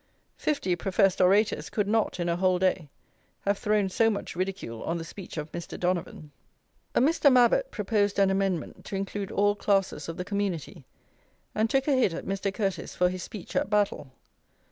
[0.39, 2.89] Fifty professed orators could not, in a whole day,
[3.41, 5.79] have thrown so much ridicule on the speech of Mr.
[5.79, 6.31] Donavon.
[6.95, 7.31] A Mr.
[7.31, 10.85] Mabbott proposed an amendment to include all classes of the community,
[11.53, 12.51] and took a hit at Mr.
[12.51, 14.11] Curteis for his speech at Battle.